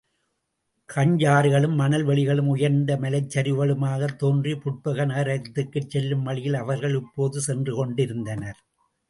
[0.89, 8.59] கான்யாறுகளும் மணல் வெளிகளும் உயர்ந்த மலைச்சரிவுகளுமாகத் தோன்றிய புட்பக நகரத்திற்குச் செல்லும் வழியில் அவர்கள் இப்போது சென்று கொண்டிருந்தனர்.